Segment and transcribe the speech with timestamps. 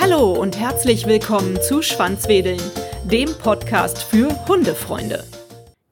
[0.00, 2.60] Hallo und herzlich willkommen zu Schwanzwedeln,
[3.04, 5.24] dem Podcast für Hundefreunde.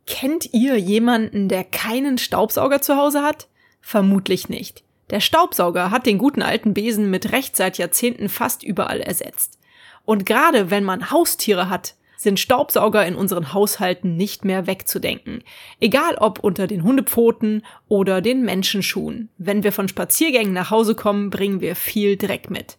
[0.07, 3.47] Kennt ihr jemanden, der keinen Staubsauger zu Hause hat?
[3.81, 4.83] Vermutlich nicht.
[5.11, 9.59] Der Staubsauger hat den guten alten Besen mit Recht seit Jahrzehnten fast überall ersetzt.
[10.05, 15.45] Und gerade wenn man Haustiere hat, sind Staubsauger in unseren Haushalten nicht mehr wegzudenken.
[15.81, 19.31] Egal ob unter den Hundepfoten oder den Menschenschuhen.
[19.39, 22.77] Wenn wir von Spaziergängen nach Hause kommen, bringen wir viel Dreck mit.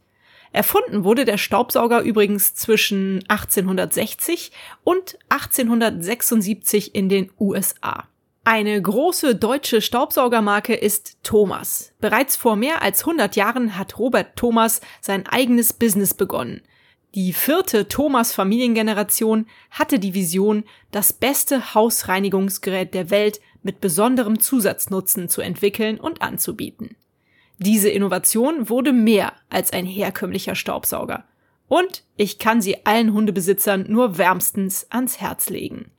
[0.52, 4.52] Erfunden wurde der Staubsauger übrigens zwischen 1860
[4.84, 8.06] und 1876 in den USA.
[8.44, 11.94] Eine große deutsche Staubsaugermarke ist Thomas.
[12.00, 16.62] Bereits vor mehr als 100 Jahren hat Robert Thomas sein eigenes Business begonnen.
[17.16, 25.28] Die vierte Thomas Familiengeneration hatte die Vision, das beste Hausreinigungsgerät der Welt mit besonderem Zusatznutzen
[25.28, 26.96] zu entwickeln und anzubieten.
[27.58, 31.26] Diese Innovation wurde mehr als ein herkömmlicher Staubsauger.
[31.68, 35.92] Und ich kann sie allen Hundebesitzern nur wärmstens ans Herz legen.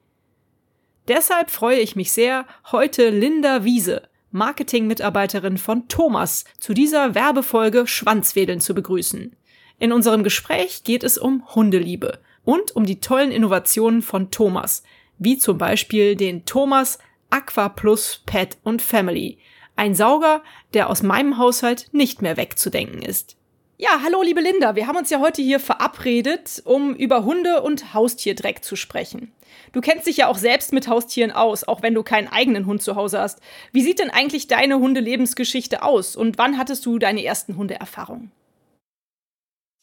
[1.08, 8.60] Deshalb freue ich mich sehr, heute Linda Wiese, Marketingmitarbeiterin von Thomas, zu dieser Werbefolge Schwanzwedeln
[8.60, 9.36] zu begrüßen.
[9.80, 14.82] In unserem Gespräch geht es um Hundeliebe und um die tollen Innovationen von Thomas,
[15.18, 16.98] wie zum Beispiel den Thomas
[17.30, 19.38] Aqua Plus Pet und Family,
[19.76, 20.42] ein Sauger,
[20.74, 23.36] der aus meinem Haushalt nicht mehr wegzudenken ist.
[23.78, 27.94] Ja, hallo liebe Linda, wir haben uns ja heute hier verabredet, um über Hunde und
[27.94, 29.32] Haustierdreck zu sprechen.
[29.72, 32.82] Du kennst dich ja auch selbst mit Haustieren aus, auch wenn du keinen eigenen Hund
[32.82, 33.40] zu Hause hast.
[33.72, 38.30] Wie sieht denn eigentlich deine Hundelebensgeschichte aus und wann hattest du deine ersten Hundeerfahrungen?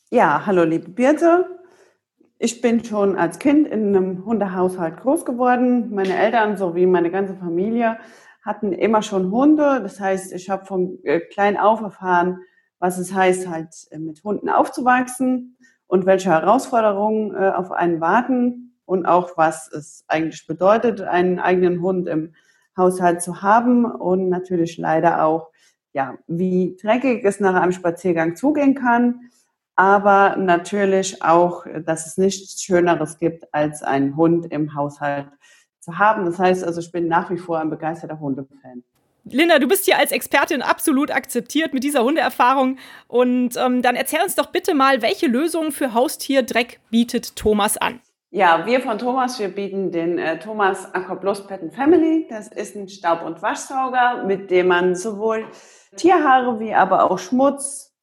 [0.09, 1.59] Ja, hallo liebe Birte.
[2.39, 5.93] Ich bin schon als Kind in einem Hundehaushalt groß geworden.
[5.93, 7.97] Meine Eltern sowie meine ganze Familie
[8.41, 9.81] hatten immer schon Hunde.
[9.81, 12.39] Das heißt, ich habe von äh, klein auf erfahren,
[12.79, 18.79] was es heißt, halt äh, mit Hunden aufzuwachsen und welche Herausforderungen äh, auf einen warten
[18.85, 22.33] und auch was es eigentlich bedeutet, einen eigenen Hund im
[22.77, 25.51] Haushalt zu haben und natürlich leider auch,
[25.91, 29.19] ja, wie dreckig es nach einem Spaziergang zugehen kann
[29.77, 35.27] aber natürlich auch, dass es nichts Schöneres gibt, als einen Hund im Haushalt
[35.79, 36.25] zu haben.
[36.25, 38.83] Das heißt also, ich bin nach wie vor ein begeisterter Hundefan.
[39.23, 42.79] Linda, du bist hier als Expertin absolut akzeptiert mit dieser Hundeerfahrung.
[43.07, 47.99] Und ähm, dann erzähl uns doch bitte mal, welche Lösungen für Haustierdreck bietet Thomas an?
[48.31, 52.25] Ja, wir von Thomas, wir bieten den äh, Thomas Aquaplus Pet Family.
[52.29, 55.45] Das ist ein Staub- und Waschsauger, mit dem man sowohl
[55.95, 57.95] Tierhaare wie aber auch Schmutz,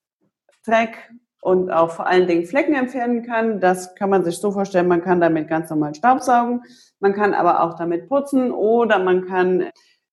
[0.64, 1.10] Dreck
[1.44, 3.60] und auch vor allen Dingen Flecken entfernen kann.
[3.60, 6.62] Das kann man sich so vorstellen, man kann damit ganz normal Staubsaugen,
[7.00, 9.68] man kann aber auch damit putzen oder man kann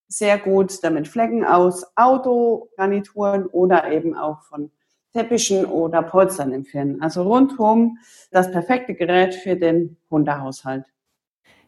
[0.10, 4.72] sehr gut damit Flecken aus Autogarnituren oder eben auch von
[5.14, 7.02] Teppichen oder Polstern entfernen.
[7.02, 7.98] Also rundum
[8.32, 10.84] das perfekte Gerät für den Hundehaushalt.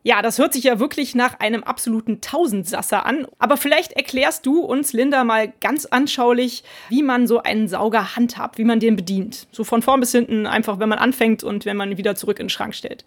[0.05, 3.25] Ja, das hört sich ja wirklich nach einem absoluten Tausendsasser an.
[3.39, 8.57] Aber vielleicht erklärst du uns, Linda, mal ganz anschaulich, wie man so einen Sauger handhabt,
[8.57, 9.47] wie man den bedient.
[9.51, 12.45] So von vorn bis hinten, einfach wenn man anfängt und wenn man wieder zurück in
[12.45, 13.05] den Schrank stellt.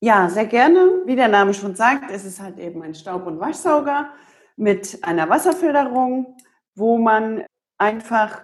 [0.00, 1.02] Ja, sehr gerne.
[1.06, 4.10] Wie der Name schon sagt, ist es halt eben ein Staub- und Waschsauger
[4.56, 6.36] mit einer Wasserfilterung,
[6.74, 7.42] wo man
[7.78, 8.42] einfach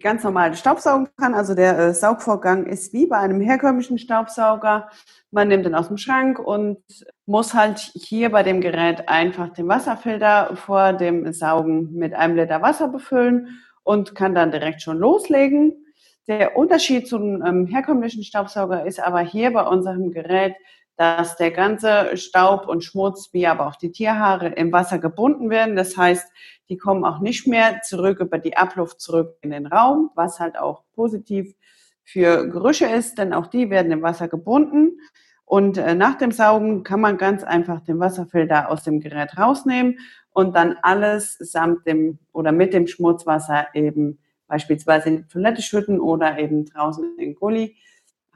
[0.00, 1.34] ganz normal Staubsaugen kann.
[1.34, 4.88] Also der äh, Saugvorgang ist wie bei einem herkömmlichen Staubsauger.
[5.30, 6.78] Man nimmt den aus dem Schrank und
[7.26, 12.62] muss halt hier bei dem Gerät einfach den Wasserfilter vor dem Saugen mit einem Liter
[12.62, 15.84] Wasser befüllen und kann dann direkt schon loslegen.
[16.28, 20.54] Der Unterschied zum ähm, herkömmlichen Staubsauger ist aber hier bei unserem Gerät,
[21.02, 25.74] dass der ganze Staub und Schmutz, wie aber auch die Tierhaare im Wasser gebunden werden.
[25.74, 26.30] Das heißt,
[26.68, 30.56] die kommen auch nicht mehr zurück über die Abluft zurück in den Raum, was halt
[30.56, 31.56] auch positiv
[32.04, 35.00] für Gerüche ist, denn auch die werden im Wasser gebunden.
[35.44, 39.98] Und äh, nach dem Saugen kann man ganz einfach den Wasserfilter aus dem Gerät rausnehmen
[40.30, 45.98] und dann alles samt dem oder mit dem Schmutzwasser eben beispielsweise in die Toilette schütten
[45.98, 47.74] oder eben draußen in den Gully.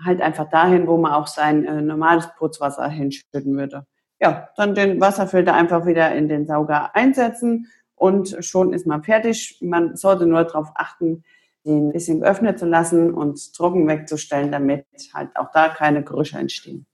[0.04, 3.86] Halt einfach dahin, wo man auch sein äh, normales Putzwasser hinschütten würde.
[4.20, 9.58] Ja, dann den Wasserfilter einfach wieder in den Sauger einsetzen und schon ist man fertig.
[9.60, 11.24] Man sollte nur darauf achten,
[11.64, 16.38] den ein bisschen geöffnet zu lassen und trocken wegzustellen, damit halt auch da keine Gerüche
[16.38, 16.86] entstehen.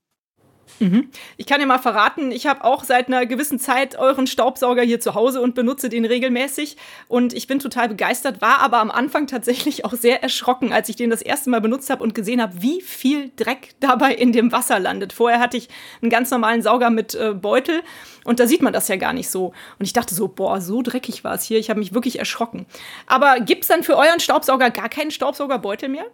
[0.79, 1.09] Mhm.
[1.37, 4.99] Ich kann dir mal verraten, ich habe auch seit einer gewissen Zeit euren Staubsauger hier
[4.99, 6.77] zu Hause und benutze den regelmäßig.
[7.07, 10.95] Und ich bin total begeistert, war aber am Anfang tatsächlich auch sehr erschrocken, als ich
[10.95, 14.51] den das erste Mal benutzt habe und gesehen habe, wie viel Dreck dabei in dem
[14.51, 15.13] Wasser landet.
[15.13, 15.69] Vorher hatte ich
[16.01, 17.81] einen ganz normalen Sauger mit äh, Beutel
[18.23, 19.53] und da sieht man das ja gar nicht so.
[19.79, 21.59] Und ich dachte so, boah, so dreckig war es hier.
[21.59, 22.65] Ich habe mich wirklich erschrocken.
[23.07, 26.05] Aber gibt es dann für euren Staubsauger gar keinen Staubsaugerbeutel mehr?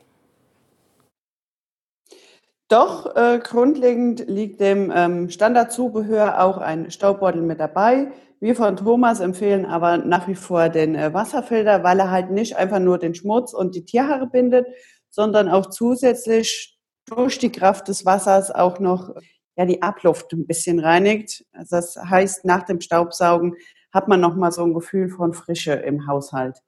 [2.70, 8.12] Doch, äh, grundlegend liegt dem ähm, Standardzubehör auch ein Staubbeutel mit dabei.
[8.40, 12.58] Wir von Thomas empfehlen aber nach wie vor den äh, Wasserfilter, weil er halt nicht
[12.58, 14.68] einfach nur den Schmutz und die Tierhaare bindet,
[15.10, 16.78] sondern auch zusätzlich
[17.08, 19.16] durch die Kraft des Wassers auch noch
[19.58, 21.44] ja, die Abluft ein bisschen reinigt.
[21.54, 23.56] Also das heißt, nach dem Staubsaugen
[23.92, 26.60] hat man noch mal so ein Gefühl von Frische im Haushalt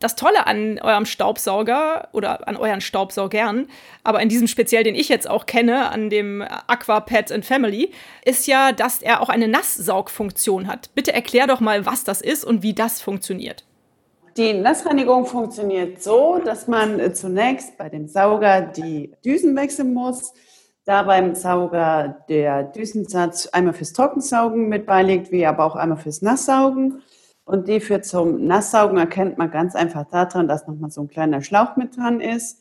[0.00, 3.66] das Tolle an eurem Staubsauger oder an euren Staubsaugern,
[4.04, 7.90] aber in diesem speziell, den ich jetzt auch kenne, an dem Aqua Pet and Family,
[8.24, 10.94] ist ja, dass er auch eine Nasssaugfunktion hat.
[10.94, 13.64] Bitte erklär doch mal, was das ist und wie das funktioniert.
[14.36, 20.32] Die Nassreinigung funktioniert so, dass man zunächst bei dem Sauger die Düsen wechseln muss,
[20.84, 26.22] da beim Sauger der Düsensatz einmal fürs Trockensaugen mit beiliegt, wie aber auch einmal fürs
[26.22, 27.02] Nasssaugen.
[27.48, 31.40] Und die führt zum Nasssaugen erkennt man ganz einfach daran, dass nochmal so ein kleiner
[31.40, 32.60] Schlauch mit dran ist.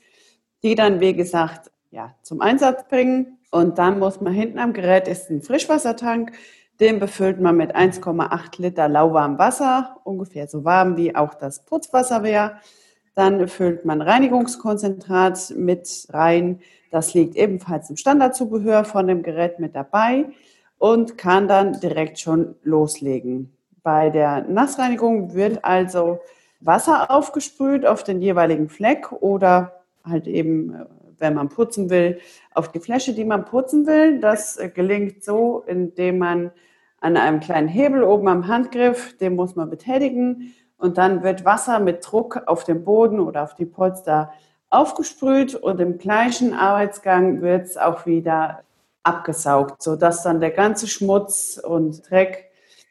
[0.64, 3.38] Die dann, wie gesagt, ja, zum Einsatz bringen.
[3.52, 6.32] Und dann muss man hinten am Gerät ist ein Frischwassertank.
[6.80, 12.24] Den befüllt man mit 1,8 Liter lauwarmem Wasser, ungefähr so warm wie auch das Putzwasser
[12.24, 12.54] wäre.
[13.14, 16.62] Dann füllt man Reinigungskonzentrat mit rein.
[16.92, 20.30] Das liegt ebenfalls im Standardzubehör von dem Gerät mit dabei
[20.78, 23.57] und kann dann direkt schon loslegen.
[23.88, 26.20] Bei der Nassreinigung wird also
[26.60, 30.86] Wasser aufgesprüht auf den jeweiligen Fleck oder halt eben, äh,
[31.20, 32.20] wenn man putzen will,
[32.54, 34.20] auf die Fläche, die man putzen will.
[34.20, 36.52] Das äh, gelingt so, indem man
[37.00, 41.80] an einem kleinen Hebel oben am Handgriff, den muss man betätigen und dann wird Wasser
[41.80, 44.34] mit Druck auf den Boden oder auf die Polster
[44.70, 48.64] aufgesprüht und im gleichen Arbeitsgang wird es auch wieder
[49.04, 52.47] abgesaugt, sodass dann der ganze Schmutz und Dreck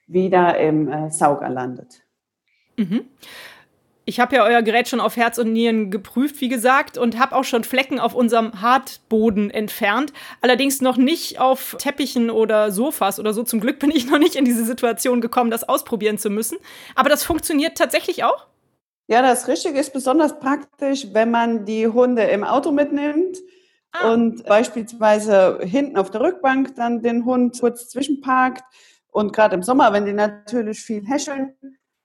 [0.06, 2.02] wieder im äh, Sauger landet.
[2.76, 3.06] Mhm.
[4.08, 7.34] Ich habe ja euer Gerät schon auf Herz und Nieren geprüft, wie gesagt, und habe
[7.34, 10.12] auch schon Flecken auf unserem Hartboden entfernt.
[10.40, 13.42] Allerdings noch nicht auf Teppichen oder Sofas oder so.
[13.42, 16.56] Zum Glück bin ich noch nicht in diese Situation gekommen, das ausprobieren zu müssen.
[16.94, 18.46] Aber das funktioniert tatsächlich auch?
[19.08, 23.38] Ja, das Richtige ist besonders praktisch, wenn man die Hunde im Auto mitnimmt
[23.90, 24.12] ah.
[24.12, 28.62] und beispielsweise hinten auf der Rückbank dann den Hund kurz zwischenparkt
[29.16, 31.54] und gerade im Sommer, wenn die natürlich viel häscheln,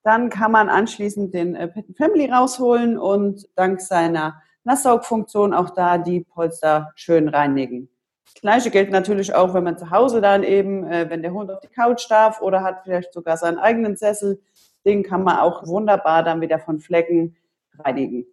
[0.01, 5.97] dann kann man anschließend den äh, Pet Family rausholen und dank seiner Nasssaugfunktion auch da
[5.97, 7.89] die Polster schön reinigen.
[8.23, 11.51] Das Gleiche gilt natürlich auch, wenn man zu Hause dann eben, äh, wenn der Hund
[11.51, 14.41] auf die Couch darf oder hat vielleicht sogar seinen eigenen Sessel,
[14.85, 17.35] den kann man auch wunderbar dann wieder von Flecken
[17.77, 18.25] reinigen.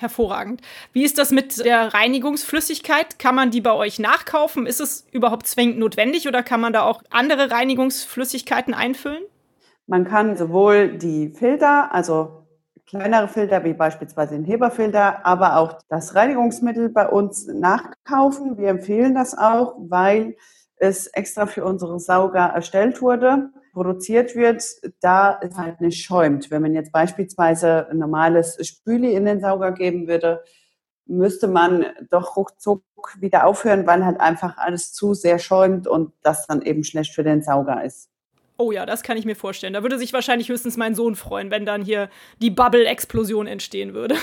[0.00, 0.62] Hervorragend.
[0.94, 3.18] Wie ist das mit der Reinigungsflüssigkeit?
[3.18, 4.66] Kann man die bei euch nachkaufen?
[4.66, 9.22] Ist es überhaupt zwingend notwendig oder kann man da auch andere Reinigungsflüssigkeiten einfüllen?
[9.86, 12.46] Man kann sowohl die Filter, also
[12.86, 18.56] kleinere Filter wie beispielsweise den Heberfilter, aber auch das Reinigungsmittel bei uns nachkaufen.
[18.56, 20.36] Wir empfehlen das auch, weil
[20.76, 24.62] es extra für unsere Sauger erstellt wurde produziert wird,
[25.00, 26.50] da es halt nicht schäumt.
[26.50, 30.42] Wenn man jetzt beispielsweise ein normales Spüli in den Sauger geben würde,
[31.06, 32.84] müsste man doch ruckzuck
[33.18, 37.24] wieder aufhören, weil halt einfach alles zu sehr schäumt und das dann eben schlecht für
[37.24, 38.09] den Sauger ist.
[38.60, 39.72] Oh ja, das kann ich mir vorstellen.
[39.72, 42.10] Da würde sich wahrscheinlich höchstens mein Sohn freuen, wenn dann hier
[42.42, 44.16] die Bubble-Explosion entstehen würde.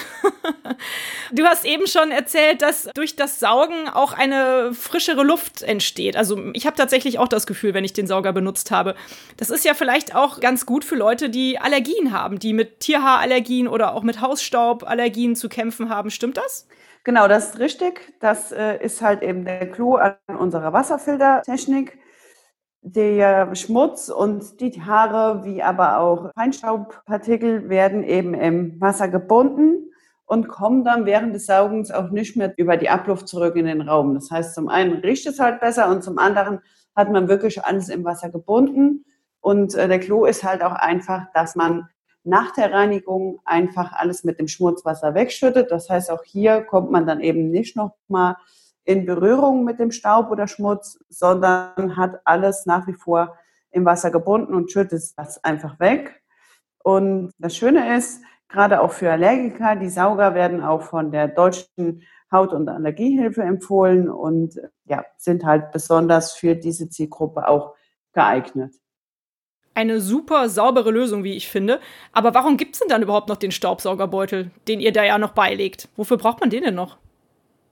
[1.32, 6.16] du hast eben schon erzählt, dass durch das Saugen auch eine frischere Luft entsteht.
[6.16, 8.94] Also ich habe tatsächlich auch das Gefühl, wenn ich den Sauger benutzt habe.
[9.38, 13.68] Das ist ja vielleicht auch ganz gut für Leute, die Allergien haben, die mit Tierhaarallergien
[13.68, 16.12] oder auch mit Hausstauballergien zu kämpfen haben.
[16.12, 16.68] Stimmt das?
[17.04, 18.14] Genau, das ist richtig.
[18.20, 21.98] Das äh, ist halt eben der Clou an unserer Wasserfiltertechnik
[22.82, 29.92] der Schmutz und die Haare wie aber auch Feinstaubpartikel werden eben im Wasser gebunden
[30.26, 33.82] und kommen dann während des Saugens auch nicht mehr über die Abluft zurück in den
[33.82, 34.14] Raum.
[34.14, 36.60] Das heißt, zum einen riecht es halt besser und zum anderen
[36.96, 39.06] hat man wirklich alles im Wasser gebunden.
[39.40, 41.88] Und äh, der Klo ist halt auch einfach, dass man
[42.26, 45.72] nach der Reinigung einfach alles mit dem Schmutzwasser wegschüttet.
[45.72, 48.36] Das heißt, auch hier kommt man dann eben nicht nochmal
[48.88, 53.38] in Berührung mit dem Staub oder Schmutz, sondern hat alles nach wie vor
[53.70, 56.24] im Wasser gebunden und schüttet das einfach weg.
[56.84, 62.02] Und das Schöne ist, gerade auch für Allergiker, die Sauger werden auch von der Deutschen
[62.32, 67.76] Haut- und Allergiehilfe empfohlen und ja, sind halt besonders für diese Zielgruppe auch
[68.14, 68.74] geeignet.
[69.74, 71.82] Eine super saubere Lösung, wie ich finde.
[72.14, 75.34] Aber warum gibt es denn dann überhaupt noch den Staubsaugerbeutel, den ihr da ja noch
[75.34, 75.90] beilegt?
[75.98, 76.98] Wofür braucht man den denn noch?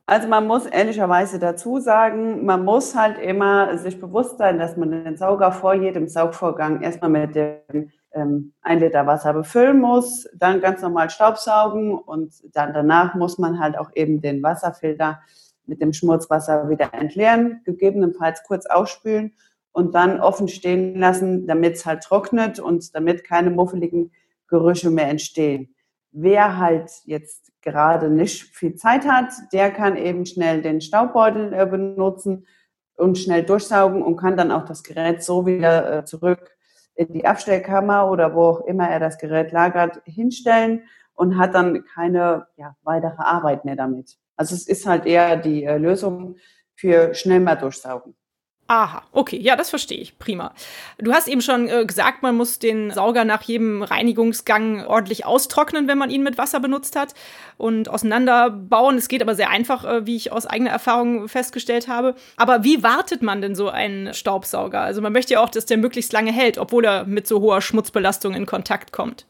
[0.08, 4.92] Also man muss ehrlicherweise dazu sagen, man muss halt immer sich bewusst sein, dass man
[4.92, 10.62] den Sauger vor jedem Saugvorgang erstmal mit dem ähm, ein Liter Wasser befüllen muss, dann
[10.62, 15.22] ganz normal Staubsaugen und dann danach muss man halt auch eben den Wasserfilter
[15.66, 19.34] mit dem Schmutzwasser wieder entleeren, gegebenenfalls kurz ausspülen
[19.72, 24.12] und dann offen stehen lassen, damit es halt trocknet und damit keine muffeligen
[24.48, 25.76] Gerüche mehr entstehen.
[26.12, 31.66] Wer halt jetzt gerade nicht viel Zeit hat, der kann eben schnell den Staubbeutel äh,
[31.66, 32.46] benutzen
[32.96, 36.56] und schnell durchsaugen und kann dann auch das Gerät so wieder äh, zurück
[36.94, 41.84] in die Abstellkammer oder wo auch immer er das Gerät lagert, hinstellen und hat dann
[41.94, 44.18] keine ja, weitere Arbeit mehr damit.
[44.38, 46.36] Also es ist halt eher die äh, Lösung
[46.76, 48.16] für schnell mal durchsaugen.
[48.68, 50.18] Aha, okay, ja, das verstehe ich.
[50.18, 50.52] Prima.
[50.98, 55.88] Du hast eben schon äh, gesagt, man muss den Sauger nach jedem Reinigungsgang ordentlich austrocknen,
[55.88, 57.14] wenn man ihn mit Wasser benutzt hat
[57.58, 58.98] und auseinanderbauen.
[58.98, 62.16] Es geht aber sehr einfach, äh, wie ich aus eigener Erfahrung festgestellt habe.
[62.38, 64.82] Aber wie wartet man denn so einen Staubsauger?
[64.82, 67.62] Also man möchte ja auch, dass der möglichst lange hält, obwohl er mit so hoher
[67.62, 69.28] Schmutzbelastung in Kontakt kommt.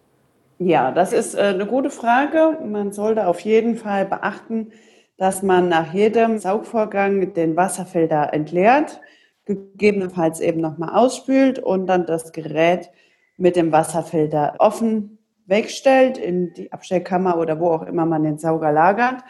[0.60, 2.58] Ja, das ist äh, eine gute Frage.
[2.66, 4.72] Man sollte auf jeden Fall beachten,
[5.18, 9.02] dass man nach jedem Saugvorgang den Wasserfilter entleert
[9.46, 12.90] gegebenenfalls eben nochmal ausspült und dann das Gerät
[13.38, 18.72] mit dem Wasserfilter offen wegstellt in die Abstellkammer oder wo auch immer man den Sauger
[18.72, 19.24] lagert,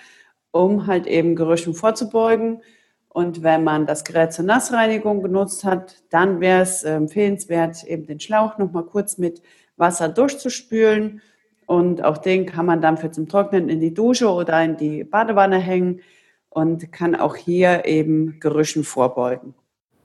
[0.52, 2.62] um halt eben Gerüchen vorzubeugen.
[3.10, 8.20] Und wenn man das Gerät zur Nassreinigung genutzt hat, dann wäre es empfehlenswert, eben den
[8.20, 9.42] Schlauch nochmal kurz mit
[9.78, 11.22] Wasser durchzuspülen.
[11.66, 15.04] Und auch den kann man dann für zum Trocknen in die Dusche oder in die
[15.04, 16.02] Badewanne hängen
[16.50, 19.56] und kann auch hier eben Gerüchen vorbeugen.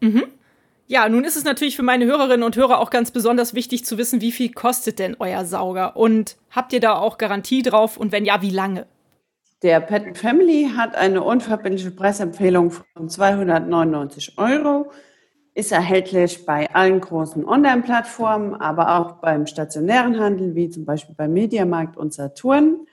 [0.00, 0.24] Mhm.
[0.86, 3.96] Ja, nun ist es natürlich für meine Hörerinnen und Hörer auch ganz besonders wichtig zu
[3.96, 5.96] wissen, wie viel kostet denn euer Sauger?
[5.96, 7.96] Und habt ihr da auch Garantie drauf?
[7.96, 8.86] Und wenn ja, wie lange?
[9.62, 14.90] Der Pet Family hat eine unverbindliche Preisempfehlung von 299 Euro,
[15.54, 21.34] ist erhältlich bei allen großen Online-Plattformen, aber auch beim stationären Handel, wie zum Beispiel beim
[21.34, 22.86] Mediamarkt und Saturn.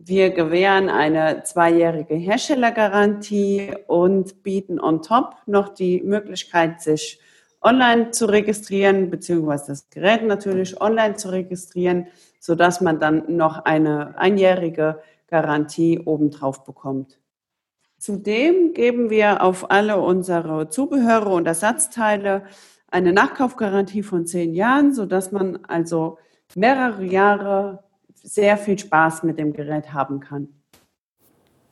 [0.00, 7.18] Wir gewähren eine zweijährige Herstellergarantie und bieten on top noch die Möglichkeit, sich
[7.60, 12.06] online zu registrieren, beziehungsweise das Gerät natürlich online zu registrieren,
[12.38, 17.18] sodass man dann noch eine einjährige Garantie obendrauf bekommt.
[17.98, 22.44] Zudem geben wir auf alle unsere Zubehöre und Ersatzteile
[22.88, 26.18] eine Nachkaufgarantie von zehn Jahren, sodass man also
[26.54, 27.82] mehrere Jahre
[28.22, 30.48] sehr viel Spaß mit dem Gerät haben kann.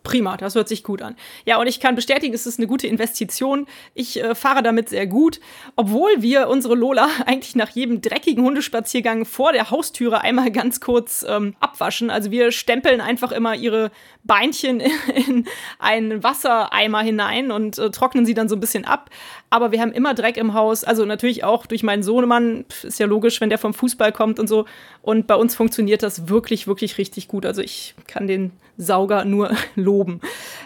[0.06, 1.16] Prima, das hört sich gut an.
[1.46, 3.66] Ja, und ich kann bestätigen, es ist eine gute Investition.
[3.92, 5.40] Ich äh, fahre damit sehr gut,
[5.74, 11.26] obwohl wir unsere Lola eigentlich nach jedem dreckigen Hundespaziergang vor der Haustüre einmal ganz kurz
[11.28, 12.10] ähm, abwaschen.
[12.10, 13.90] Also wir stempeln einfach immer ihre
[14.22, 14.78] Beinchen
[15.28, 15.44] in
[15.80, 19.10] einen Wassereimer hinein und äh, trocknen sie dann so ein bisschen ab.
[19.50, 20.84] Aber wir haben immer Dreck im Haus.
[20.84, 22.64] Also natürlich auch durch meinen Sohnemann.
[22.84, 24.66] Ist ja logisch, wenn der vom Fußball kommt und so.
[25.02, 27.44] Und bei uns funktioniert das wirklich, wirklich richtig gut.
[27.44, 29.95] Also ich kann den Sauger nur loben.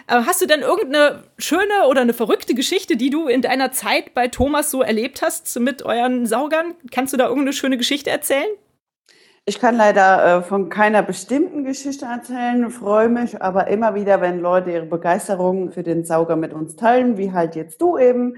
[0.07, 4.13] Äh, hast du denn irgendeine schöne oder eine verrückte Geschichte, die du in deiner Zeit
[4.13, 6.73] bei Thomas so erlebt hast mit euren Saugern?
[6.91, 8.49] Kannst du da irgendeine schöne Geschichte erzählen?
[9.45, 14.39] Ich kann leider äh, von keiner bestimmten Geschichte erzählen, freue mich aber immer wieder, wenn
[14.39, 18.35] Leute ihre Begeisterung für den Sauger mit uns teilen, wie halt jetzt du eben,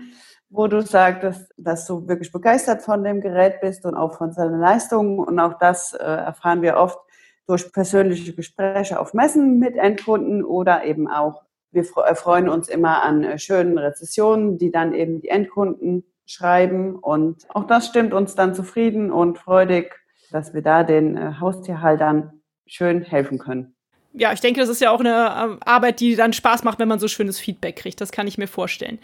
[0.49, 4.57] wo du sagst, dass du wirklich begeistert von dem Gerät bist und auch von seiner
[4.57, 5.19] Leistung.
[5.19, 6.99] Und auch das äh, erfahren wir oft
[7.47, 13.23] durch persönliche Gespräche auf Messen mit Endkunden oder eben auch, wir freuen uns immer an
[13.23, 16.95] äh, schönen Rezessionen, die dann eben die Endkunden schreiben.
[16.95, 19.93] Und auch das stimmt uns dann zufrieden und freudig,
[20.31, 23.75] dass wir da den äh, Haustierhaltern schön helfen können.
[24.13, 26.87] Ja, ich denke, das ist ja auch eine äh, Arbeit, die dann Spaß macht, wenn
[26.87, 27.99] man so schönes Feedback kriegt.
[27.99, 28.99] Das kann ich mir vorstellen.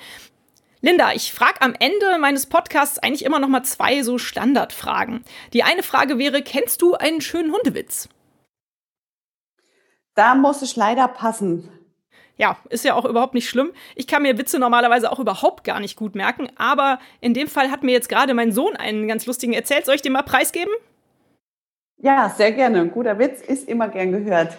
[0.81, 5.25] Linda, ich frage am Ende meines Podcasts eigentlich immer noch mal zwei so Standardfragen.
[5.51, 8.07] Die eine Frage wäre, kennst du einen schönen Hundewitz?
[10.19, 11.69] Da muss ich leider passen.
[12.35, 13.71] Ja, ist ja auch überhaupt nicht schlimm.
[13.95, 17.71] Ich kann mir Witze normalerweise auch überhaupt gar nicht gut merken, aber in dem Fall
[17.71, 19.85] hat mir jetzt gerade mein Sohn einen ganz lustigen erzählt.
[19.85, 20.73] Soll ich den mal preisgeben?
[21.99, 22.81] Ja, sehr gerne.
[22.81, 24.57] Ein guter Witz ist immer gern gehört.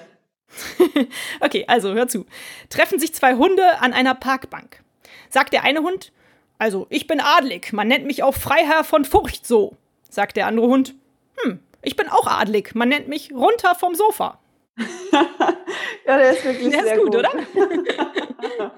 [1.40, 2.24] okay, also hör zu.
[2.70, 4.82] Treffen sich zwei Hunde an einer Parkbank.
[5.28, 6.10] Sagt der eine Hund,
[6.56, 9.76] also ich bin adlig, man nennt mich auch Freiherr von Furcht so.
[10.08, 10.94] Sagt der andere Hund,
[11.42, 14.39] hm, ich bin auch adlig, man nennt mich runter vom Sofa.
[16.06, 17.30] ja, der ist wirklich der sehr ist gut, gut, oder?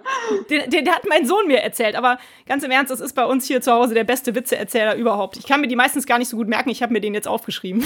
[0.51, 3.25] den, den, den, hat mein Sohn mir erzählt, aber ganz im Ernst, das ist bei
[3.25, 5.37] uns hier zu Hause der beste Witzeerzähler überhaupt.
[5.37, 7.29] Ich kann mir die meistens gar nicht so gut merken, ich habe mir den jetzt
[7.29, 7.85] aufgeschrieben.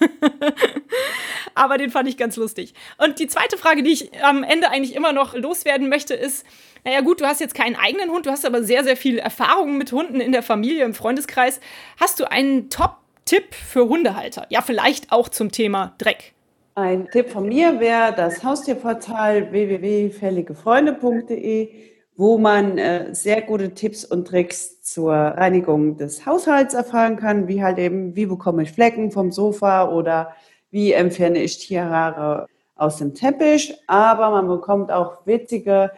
[1.54, 2.74] aber den fand ich ganz lustig.
[2.98, 6.46] Und die zweite Frage, die ich am Ende eigentlich immer noch loswerden möchte, ist,
[6.84, 9.76] naja gut, du hast jetzt keinen eigenen Hund, du hast aber sehr, sehr viel Erfahrung
[9.76, 11.60] mit Hunden in der Familie, im Freundeskreis.
[12.00, 14.46] Hast du einen Top-Tipp für Hundehalter?
[14.50, 16.34] Ja, vielleicht auch zum Thema Dreck.
[16.80, 21.70] Ein Tipp von mir wäre das Haustierportal www.fälligefreunde.de,
[22.14, 27.64] wo man äh, sehr gute Tipps und Tricks zur Reinigung des Haushalts erfahren kann, wie
[27.64, 30.36] halt eben, wie bekomme ich Flecken vom Sofa oder
[30.70, 33.76] wie entferne ich Tierhaare aus dem Teppich.
[33.88, 35.90] Aber man bekommt auch witzige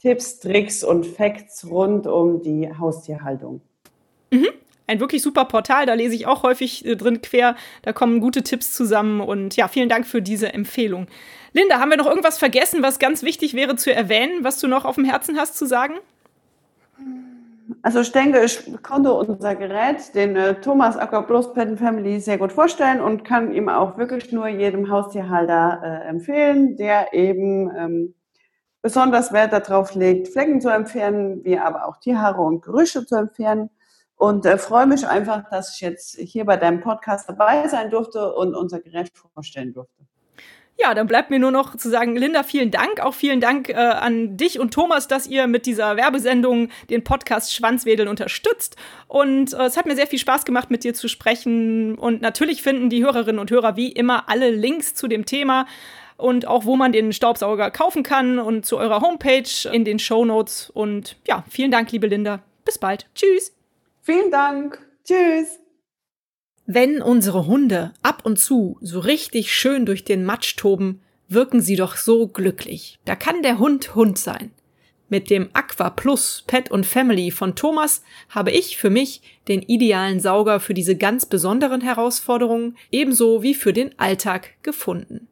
[0.00, 3.62] Tipps, Tricks und Facts rund um die Haustierhaltung.
[4.30, 4.46] Mhm
[4.90, 5.86] ein wirklich super Portal.
[5.86, 7.56] Da lese ich auch häufig äh, drin quer.
[7.82, 9.20] Da kommen gute Tipps zusammen.
[9.20, 11.06] Und ja, vielen Dank für diese Empfehlung.
[11.52, 14.84] Linda, haben wir noch irgendwas vergessen, was ganz wichtig wäre zu erwähnen, was du noch
[14.84, 15.94] auf dem Herzen hast zu sagen?
[17.82, 22.36] Also ich denke, ich konnte unser Gerät, den äh, Thomas Aqua Plus Pet Family, sehr
[22.36, 28.14] gut vorstellen und kann ihm auch wirklich nur jedem Haustierhalter äh, empfehlen, der eben ähm,
[28.82, 33.70] besonders Wert darauf legt, Flecken zu entfernen, wie aber auch Tierhaare und Gerüche zu entfernen.
[34.20, 38.34] Und äh, freue mich einfach, dass ich jetzt hier bei deinem Podcast dabei sein durfte
[38.34, 40.02] und unser Gerät vorstellen durfte.
[40.76, 43.00] Ja, dann bleibt mir nur noch zu sagen, Linda, vielen Dank.
[43.00, 47.54] Auch vielen Dank äh, an dich und Thomas, dass ihr mit dieser Werbesendung den Podcast
[47.54, 48.76] Schwanzwedeln unterstützt.
[49.08, 51.96] Und äh, es hat mir sehr viel Spaß gemacht, mit dir zu sprechen.
[51.96, 55.64] Und natürlich finden die Hörerinnen und Hörer wie immer alle Links zu dem Thema
[56.18, 60.26] und auch wo man den Staubsauger kaufen kann und zu eurer Homepage in den Show
[60.26, 60.68] Notes.
[60.68, 62.42] Und ja, vielen Dank, liebe Linda.
[62.66, 63.06] Bis bald.
[63.14, 63.59] Tschüss.
[64.02, 64.78] Vielen Dank.
[65.04, 65.58] Tschüss.
[66.66, 71.76] Wenn unsere Hunde ab und zu so richtig schön durch den Matsch toben, wirken sie
[71.76, 72.98] doch so glücklich.
[73.04, 74.52] Da kann der Hund Hund sein.
[75.08, 80.20] Mit dem Aqua Plus Pet und Family von Thomas habe ich für mich den idealen
[80.20, 85.26] Sauger für diese ganz besonderen Herausforderungen ebenso wie für den Alltag gefunden.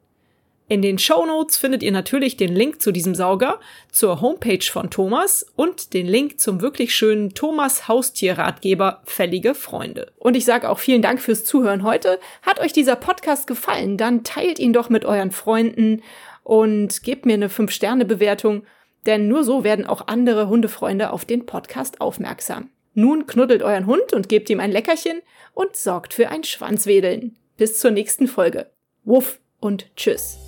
[0.70, 3.58] In den Show Notes findet ihr natürlich den Link zu diesem Sauger,
[3.90, 10.12] zur Homepage von Thomas und den Link zum wirklich schönen Thomas Haustierratgeber Fällige Freunde.
[10.18, 12.20] Und ich sage auch vielen Dank fürs Zuhören heute.
[12.42, 16.02] Hat euch dieser Podcast gefallen, dann teilt ihn doch mit euren Freunden
[16.42, 18.64] und gebt mir eine 5-Sterne-Bewertung,
[19.06, 22.68] denn nur so werden auch andere Hundefreunde auf den Podcast aufmerksam.
[22.92, 25.22] Nun knuddelt euren Hund und gebt ihm ein Leckerchen
[25.54, 27.38] und sorgt für ein Schwanzwedeln.
[27.56, 28.70] Bis zur nächsten Folge.
[29.04, 29.38] Wuff!
[29.60, 30.38] Und tschüss.